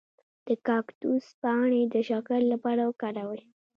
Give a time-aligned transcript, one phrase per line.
[0.47, 3.41] د کاکتوس پاڼې د شکر لپاره وکاروئ